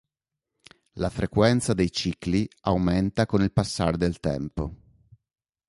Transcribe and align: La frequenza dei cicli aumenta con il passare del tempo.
La 0.93 1.11
frequenza 1.11 1.75
dei 1.75 1.91
cicli 1.91 2.49
aumenta 2.61 3.27
con 3.27 3.43
il 3.43 3.51
passare 3.51 3.97
del 3.97 4.19
tempo. 4.19 4.75